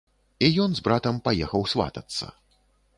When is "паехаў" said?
1.29-1.61